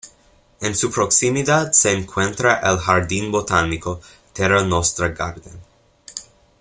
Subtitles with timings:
[0.61, 4.01] En su proximidad se encuentra el Jardín Botánico
[4.33, 5.59] Terra Nostra Garden.